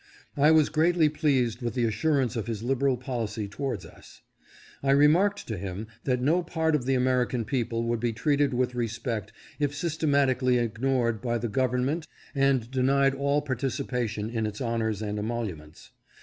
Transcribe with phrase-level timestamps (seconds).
[0.35, 4.23] I was greatly pleased with the assurance of his liberal policy towards us.
[4.81, 8.51] I re marked to him, that no part of the American people would be treated
[8.51, 15.03] with respect if systematically ignored by the government and denied all participation in its honors
[15.03, 15.91] and emoluments.